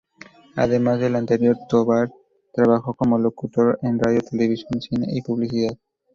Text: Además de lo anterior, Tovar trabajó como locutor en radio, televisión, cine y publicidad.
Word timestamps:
Además 0.55 0.99
de 0.99 1.11
lo 1.11 1.19
anterior, 1.19 1.55
Tovar 1.69 2.11
trabajó 2.53 2.95
como 2.95 3.19
locutor 3.19 3.77
en 3.83 3.99
radio, 3.99 4.19
televisión, 4.21 4.81
cine 4.81 5.05
y 5.11 5.21
publicidad. 5.21 5.77